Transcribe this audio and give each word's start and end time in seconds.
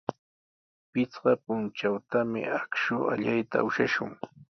Pichqa 0.91 1.31
puntrawtami 1.43 2.41
akshu 2.59 2.95
allayta 3.13 3.57
ushashun. 3.69 4.11